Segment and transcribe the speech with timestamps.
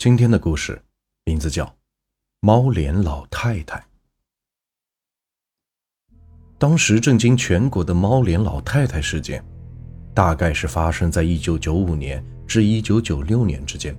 [0.00, 0.80] 今天的故事
[1.26, 1.62] 名字叫
[2.40, 3.78] 《猫脸老太太》。
[6.58, 9.44] 当时震惊全国的猫脸老太太事件，
[10.14, 13.94] 大概是发生在一九九五年至一九九六年之间。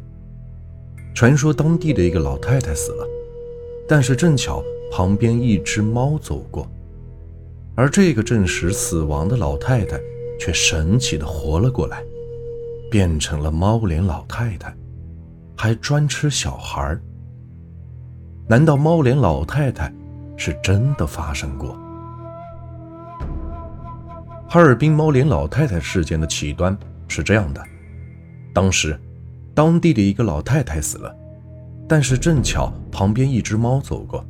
[1.14, 3.08] 传说当地的一个老太太死了，
[3.88, 6.68] 但是正巧旁边一只猫走过，
[7.76, 10.02] 而这个证实死亡的老太太
[10.40, 12.04] 却神奇的活了过来，
[12.90, 14.76] 变成了猫脸老太太。
[15.62, 16.98] 还专吃小孩
[18.48, 19.94] 难道猫脸老太太
[20.36, 21.80] 是真的发生过？
[24.50, 26.76] 哈尔滨猫脸老太太事件的起端
[27.08, 27.64] 是这样的：
[28.52, 29.00] 当时，
[29.54, 31.16] 当地的一个老太太死了，
[31.88, 34.26] 但是正巧旁边一只猫走过，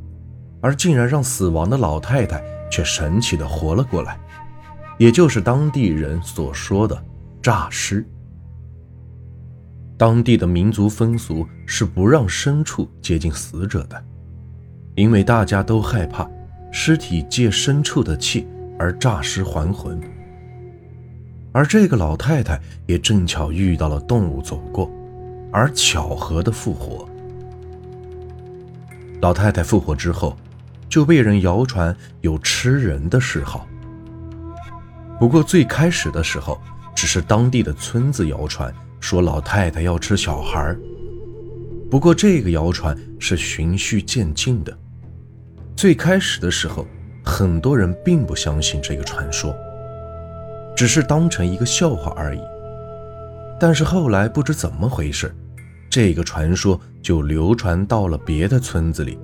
[0.60, 4.20] 而竟然让死亡的老太太却神奇的活了过来，
[4.98, 7.02] 也就是当地人所说的
[7.40, 8.06] 诈尸。
[10.02, 14.04] 当地的民族风俗是不让牲畜接近死者的，
[14.96, 16.28] 因为大家都害怕
[16.72, 18.44] 尸体借牲畜的气
[18.76, 20.00] 而诈尸还魂。
[21.52, 24.90] 而这个老太太也正巧遇到了动物走过，
[25.52, 27.08] 而巧合的复活。
[29.20, 30.36] 老太太复活之后，
[30.88, 33.68] 就被人谣传有吃人的嗜好。
[35.20, 36.60] 不过最开始的时候，
[36.92, 38.74] 只是当地的村子谣传。
[39.02, 40.74] 说老太太要吃小孩
[41.90, 44.72] 不过这个谣传是循序渐进的。
[45.76, 46.86] 最开始的时候，
[47.24, 49.54] 很多人并不相信这个传说，
[50.76, 52.40] 只是当成一个笑话而已。
[53.58, 55.34] 但是后来不知怎么回事，
[55.90, 59.18] 这个传说就流传到了别的村子里，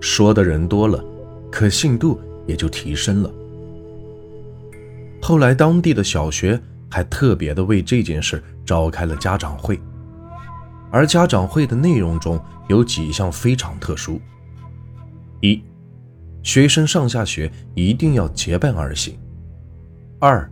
[0.00, 1.04] 说的人多了，
[1.52, 3.30] 可信度也就提升了。
[5.20, 6.58] 后来当地的小学。
[6.88, 9.78] 还特别的为这件事召开了家长会，
[10.90, 14.20] 而家长会的内容中有几项非常特殊：
[15.40, 15.62] 一，
[16.42, 19.14] 学生上下学一定要结伴而行；
[20.18, 20.50] 二，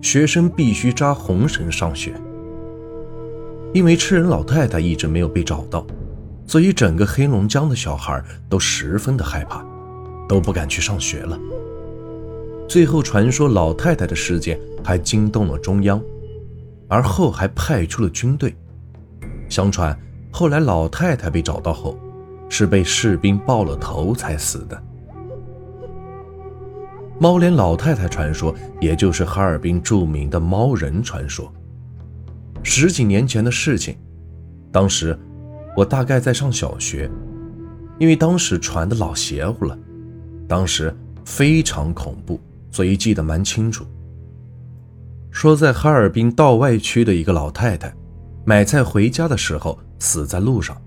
[0.00, 2.14] 学生必须扎红绳上学。
[3.74, 5.86] 因为吃人老太太一直没有被找到，
[6.46, 9.64] 所以整个黑龙江的小孩都十分的害怕，
[10.28, 11.38] 都不敢去上学了。
[12.68, 16.02] 最后，传说老太太的事件还惊动了中央，
[16.88, 18.54] 而后还派出了军队。
[19.48, 19.98] 相传，
[20.30, 21.98] 后来老太太被找到后，
[22.48, 24.82] 是被士兵爆了头才死的。
[27.18, 31.52] 猫脸老太太传说，也就是哈尔滨著名的猫人传说。
[32.62, 33.96] 十几年前的事情，
[34.72, 35.18] 当时
[35.76, 37.10] 我大概在上小学，
[37.98, 39.78] 因为当时传的老邪乎了，
[40.48, 40.94] 当时
[41.24, 42.40] 非常恐怖。
[42.70, 43.84] 所以记得蛮清楚。
[45.32, 47.92] 说在哈尔滨道外区的一个老太太，
[48.44, 50.80] 买菜回家的时候死在路上，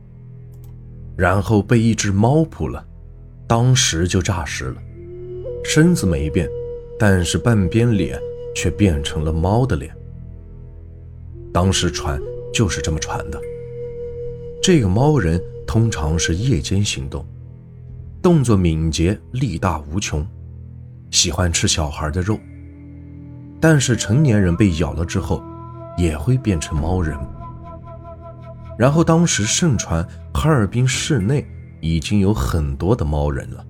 [1.18, 2.86] 然后被一只猫扑了，
[3.48, 4.76] 当时就诈尸了，
[5.64, 6.48] 身子没变，
[6.98, 8.20] 但是半边脸
[8.56, 9.94] 却变成了猫的脸。
[11.52, 12.22] 当时传
[12.54, 13.42] 就是这么传的。
[14.62, 17.26] 这个猫人通常是夜间行动，
[18.22, 20.26] 动作敏捷，力大无穷。
[21.10, 22.38] 喜欢吃小孩的肉，
[23.60, 25.44] 但是成年人被咬了之后，
[25.98, 27.18] 也会变成猫人。
[28.78, 31.46] 然后当时盛传哈尔滨市内
[31.82, 33.66] 已经有很多的猫人了。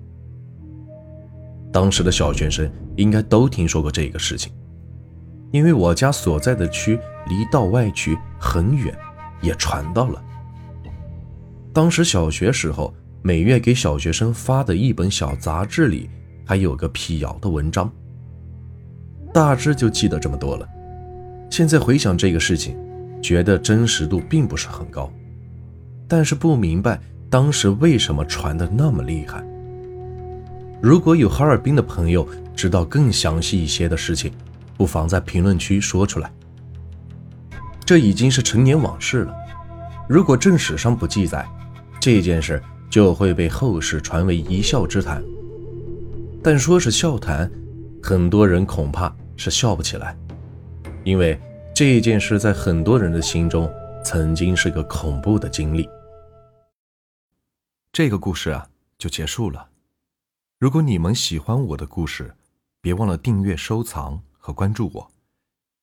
[1.72, 4.52] 当时的小学生应该都听说过这个事情，
[5.52, 6.98] 因为我家所在的区
[7.28, 8.96] 离道外区很远，
[9.40, 10.22] 也传到了。
[11.72, 12.92] 当时小学时候，
[13.22, 16.10] 每月给小学生发的一本小杂志里。
[16.48, 17.92] 还有个辟谣的文章，
[19.36, 20.66] 大致就记得这么多了。
[21.50, 22.74] 现在回想这个事情，
[23.20, 25.12] 觉得真实度并不是很高，
[26.08, 26.98] 但是不明白
[27.28, 29.44] 当时为什么传的那么厉害。
[30.80, 34.32] 如果有哈尔滨的朋友知道更详细一些的事情，
[34.74, 36.32] 不妨在评论区说出来。
[37.84, 39.34] 这已经是陈年往事了，
[40.08, 41.46] 如果正史上不记载，
[42.00, 42.58] 这件事
[42.88, 45.22] 就会被后世传为一笑之谈。
[46.42, 47.50] 但说是笑谈，
[48.02, 50.16] 很多人恐怕是笑不起来，
[51.04, 51.38] 因为
[51.74, 53.70] 这件事在很多人的心中
[54.04, 55.88] 曾经是个恐怖的经历。
[57.92, 58.68] 这个故事啊，
[58.98, 59.68] 就结束了。
[60.58, 62.34] 如果你们喜欢我的故事，
[62.80, 65.10] 别忘了订阅、收藏和关注我。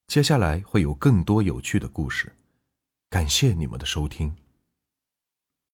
[0.07, 2.31] 接下来会有更多有趣的故事，
[3.09, 4.35] 感谢你们的收听。